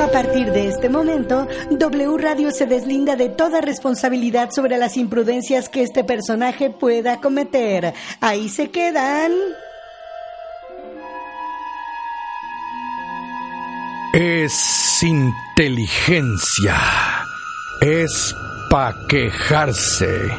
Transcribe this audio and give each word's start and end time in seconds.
A 0.00 0.10
partir 0.10 0.50
de 0.52 0.68
este 0.68 0.88
momento, 0.88 1.46
W 1.70 2.16
Radio 2.16 2.50
se 2.50 2.64
deslinda 2.64 3.14
de 3.14 3.28
toda 3.28 3.60
responsabilidad 3.60 4.50
sobre 4.50 4.78
las 4.78 4.96
imprudencias 4.96 5.68
que 5.68 5.82
este 5.82 6.02
personaje 6.02 6.70
pueda 6.70 7.20
cometer. 7.20 7.92
Ahí 8.22 8.48
se 8.48 8.70
quedan. 8.70 9.32
Es 14.14 15.02
inteligencia. 15.02 16.76
Es 17.82 18.34
pa' 18.70 18.94
quejarse. 19.08 20.30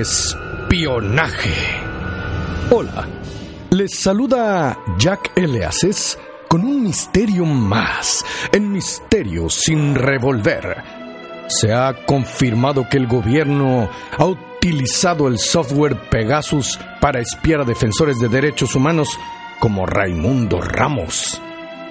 Espionaje. 0.00 1.54
Hola, 2.70 3.08
les 3.70 3.98
saluda 3.98 4.78
Jack 4.98 5.32
Eleases 5.36 6.18
con 6.48 6.64
un 6.64 6.82
misterio 6.82 7.44
más, 7.44 8.24
en 8.52 8.72
Misterio 8.72 9.48
sin 9.48 9.94
revolver. 9.94 10.82
Se 11.46 11.72
ha 11.72 11.94
confirmado 12.06 12.88
que 12.88 12.96
el 12.96 13.06
gobierno 13.06 13.88
ha 14.18 14.24
utilizado 14.24 15.28
el 15.28 15.38
software 15.38 15.96
Pegasus 16.10 16.78
para 17.00 17.20
espiar 17.20 17.60
a 17.60 17.64
defensores 17.64 18.18
de 18.18 18.28
derechos 18.28 18.74
humanos 18.74 19.16
como 19.60 19.86
Raimundo 19.86 20.60
Ramos. 20.60 21.40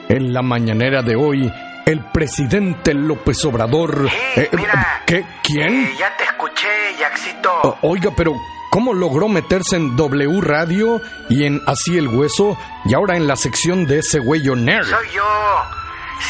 En 0.09 0.33
la 0.33 0.41
mañanera 0.41 1.01
de 1.03 1.15
hoy, 1.15 1.51
el 1.85 2.03
presidente 2.11 2.93
López 2.93 3.43
Obrador... 3.45 4.09
Eh, 4.35 4.49
mira. 4.53 5.03
¿Qué? 5.05 5.23
¿Quién? 5.43 5.83
Eh, 5.85 5.95
ya 5.97 6.15
te 6.17 6.23
escuché, 6.25 6.67
Jackcito. 6.99 7.51
O- 7.63 7.77
oiga, 7.83 8.11
pero 8.15 8.33
¿cómo 8.69 8.93
logró 8.93 9.27
meterse 9.27 9.75
en 9.75 9.95
W 9.95 10.41
Radio 10.41 11.01
y 11.29 11.45
en 11.45 11.61
Así 11.67 11.97
el 11.97 12.07
Hueso 12.07 12.57
y 12.85 12.93
ahora 12.93 13.15
en 13.15 13.27
la 13.27 13.35
sección 13.35 13.85
de 13.85 13.99
ese 13.99 14.19
güey 14.19 14.41
nerd? 14.43 14.85
Soy 14.85 15.09
yo. 15.11 15.63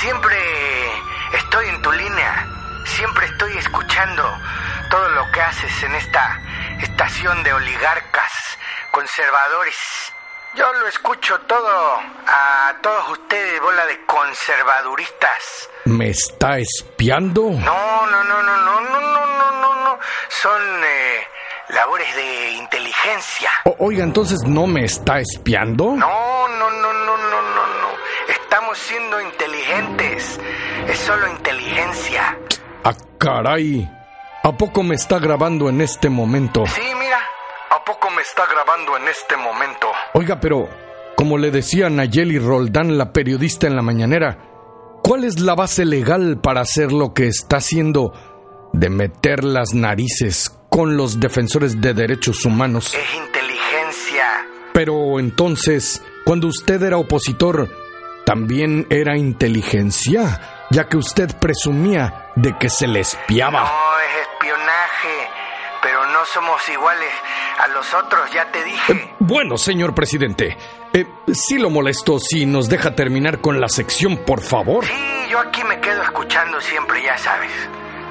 Siempre 0.01 0.37
estoy 1.33 1.67
en 1.69 1.81
tu 1.81 1.91
línea. 1.91 2.47
Siempre 2.85 3.25
estoy 3.27 3.57
escuchando 3.57 4.23
todo 4.89 5.09
lo 5.09 5.31
que 5.31 5.41
haces 5.41 5.83
en 5.83 5.95
esta 5.95 6.41
estación 6.81 7.43
de 7.43 7.53
oligarcas, 7.53 8.31
conservadores. 8.91 9.75
Yo 10.55 10.71
lo 10.73 10.87
escucho 10.87 11.39
todo 11.41 11.99
a 12.27 12.75
todos 12.81 13.09
ustedes, 13.09 13.61
bola 13.61 13.85
de 13.85 14.03
conservaduristas. 14.05 15.69
¿Me 15.85 16.09
está 16.09 16.57
espiando? 16.57 17.51
No, 17.51 18.07
no, 18.07 18.23
no, 18.23 18.43
no, 18.43 18.57
no, 18.57 18.81
no, 18.81 18.99
no, 18.99 19.25
no, 19.25 19.51
no, 19.51 19.75
no. 19.83 19.99
Son 20.29 20.61
eh, 20.83 21.27
labores 21.69 22.15
de 22.15 22.51
inteligencia. 22.53 23.49
O- 23.65 23.75
oiga, 23.79 24.03
entonces 24.03 24.39
no 24.45 24.67
me 24.67 24.83
está 24.85 25.19
espiando. 25.19 25.95
No, 25.95 26.47
no, 26.47 26.69
no, 26.71 26.93
no, 26.93 27.17
no, 27.17 27.41
no, 27.41 27.67
no. 27.81 27.89
Estamos 28.27 28.77
siendo 28.77 29.21
inteligentes. 29.21 30.39
Es 30.87 30.99
solo 30.99 31.27
inteligencia. 31.29 32.37
Ah, 32.83 32.93
caray. 33.17 33.89
¿A 34.43 34.51
poco 34.53 34.83
me 34.83 34.95
está 34.95 35.19
grabando 35.19 35.69
en 35.69 35.81
este 35.81 36.09
momento? 36.09 36.65
Sí, 36.67 36.81
mira. 36.99 37.19
¿A 37.71 37.83
poco 37.83 38.09
me 38.11 38.21
está 38.21 38.45
grabando 38.47 38.97
en 38.97 39.07
este 39.07 39.37
momento? 39.37 39.87
Oiga, 40.13 40.39
pero 40.39 40.67
como 41.15 41.37
le 41.37 41.51
decía 41.51 41.89
Nayeli 41.89 42.39
Roldán, 42.39 42.97
la 42.97 43.11
periodista 43.13 43.67
en 43.67 43.75
la 43.75 43.81
mañanera, 43.83 44.37
¿cuál 45.03 45.23
es 45.23 45.39
la 45.39 45.53
base 45.53 45.85
legal 45.85 46.39
para 46.41 46.61
hacer 46.61 46.91
lo 46.91 47.13
que 47.13 47.27
está 47.27 47.57
haciendo 47.57 48.13
de 48.73 48.89
meter 48.89 49.43
las 49.43 49.73
narices 49.73 50.55
con 50.69 50.95
los 50.95 51.19
defensores 51.19 51.81
de 51.81 51.93
derechos 51.93 52.45
humanos? 52.45 52.93
Es 52.93 53.15
inteligencia. 53.15 54.45
Pero 54.73 55.19
entonces, 55.19 56.01
cuando 56.23 56.47
usted 56.47 56.81
era 56.83 56.97
opositor, 56.97 57.69
¿también 58.25 58.87
era 58.89 59.17
inteligencia? 59.17 60.67
Ya 60.71 60.87
que 60.87 60.97
usted 60.97 61.35
presumía 61.39 62.31
de 62.35 62.57
que 62.57 62.69
se 62.69 62.87
le 62.87 62.99
espiaba. 62.99 63.61
No, 63.61 63.99
es 63.99 64.27
espionaje. 64.27 65.29
Pero 65.81 66.05
no 66.07 66.25
somos 66.25 66.61
iguales 66.69 67.09
a 67.57 67.67
los 67.69 67.93
otros, 67.93 68.31
ya 68.33 68.51
te 68.51 68.63
dije. 68.63 69.15
Bueno, 69.19 69.57
señor 69.57 69.95
presidente, 69.95 70.57
eh, 70.93 71.05
sí 71.31 71.57
lo 71.57 71.69
molesto 71.69 72.19
si 72.19 72.45
nos 72.45 72.67
deja 72.67 72.95
terminar 72.95 73.39
con 73.39 73.61
la 73.61 73.69
sección, 73.69 74.17
por 74.17 74.41
favor. 74.41 74.85
Sí, 74.85 74.93
yo 75.31 75.39
aquí 75.39 75.63
me 75.63 75.79
quedo 75.79 76.03
escuchando 76.03 76.59
siempre, 76.59 77.01
ya 77.01 77.17
sabes. 77.17 77.51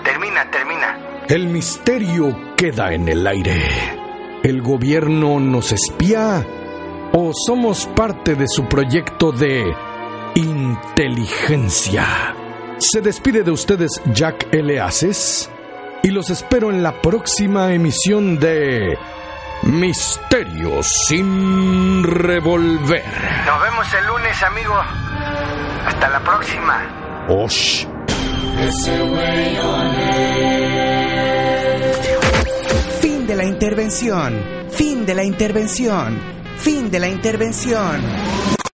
Termina, 0.03 0.51
termina. 0.51 0.99
El 1.28 1.49
misterio 1.49 2.55
queda 2.56 2.94
en 2.94 3.06
el 3.06 3.27
aire. 3.27 3.62
¿El 4.43 4.62
gobierno 4.62 5.39
nos 5.39 5.72
espía 5.72 6.43
o 7.12 7.33
somos 7.47 7.84
parte 7.84 8.34
de 8.34 8.49
su 8.49 8.65
proyecto 8.65 9.31
de 9.31 9.77
inteligencia? 10.37 12.34
Se 12.78 13.03
despide 13.03 13.43
de 13.43 13.50
ustedes 13.50 14.00
Jack 14.15 14.49
L. 14.55 14.81
Aces 14.81 15.50
y 16.03 16.09
los 16.09 16.31
espero 16.31 16.71
en 16.71 16.83
la 16.83 17.03
próxima 17.03 17.75
emisión 17.75 18.38
de 18.38 18.97
Misterio 19.65 20.83
sin 20.83 22.05
revolver. 22.05 23.05
Nos 23.44 23.61
vemos 23.61 23.87
el 23.93 24.06
lunes, 24.06 24.43
amigo. 24.43 24.75
Hasta 25.84 26.09
la 26.09 26.21
próxima. 26.21 27.27
Osh. 27.28 27.84
De 33.28 33.37
la 33.37 33.44
intervención. 33.44 34.34
Fin 34.71 35.05
de 35.05 35.15
la 35.15 35.22
intervención. 35.22 36.19
Fin 36.56 36.91
de 36.91 36.99
la 36.99 37.09
intervención. 37.09 38.48